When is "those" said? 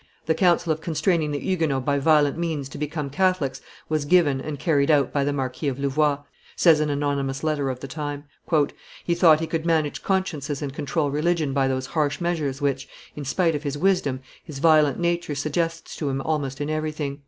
11.67-11.85